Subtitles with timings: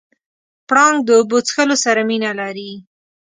[0.67, 2.71] پړانګ د اوبو څښلو سره مینه لري.